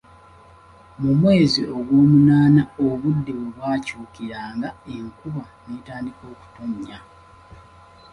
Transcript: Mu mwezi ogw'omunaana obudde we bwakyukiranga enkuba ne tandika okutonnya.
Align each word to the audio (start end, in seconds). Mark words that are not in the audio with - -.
Mu 1.01 1.11
mwezi 1.19 1.61
ogw'omunaana 1.77 2.63
obudde 2.87 3.31
we 3.39 3.45
bwakyukiranga 3.55 4.69
enkuba 4.95 5.43
ne 5.67 5.79
tandika 5.85 6.23
okutonnya. 6.33 6.97